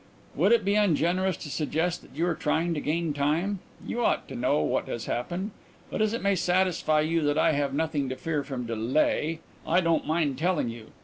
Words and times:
"Would 0.33 0.51
it 0.51 0.65
be 0.65 0.73
ungenerous 0.73 1.37
to 1.37 1.49
suggest 1.51 2.01
that 2.01 2.15
you 2.15 2.25
are 2.25 2.33
trying 2.33 2.73
to 2.73 2.81
gain 2.81 3.13
time? 3.13 3.59
You 3.85 4.03
ought 4.03 4.27
to 4.29 4.35
know 4.35 4.61
what 4.61 4.87
has 4.87 5.05
happened. 5.05 5.51
But 5.91 6.01
as 6.01 6.11
it 6.11 6.23
may 6.23 6.33
satisfy 6.33 7.01
you 7.01 7.21
that 7.21 7.37
I 7.37 7.51
have 7.51 7.71
nothing 7.75 8.09
to 8.09 8.15
fear 8.15 8.43
from 8.43 8.65
delay, 8.65 9.41
I 9.63 9.79
don't 9.79 10.07
mind 10.07 10.39
telling 10.39 10.69
you. 10.69 10.87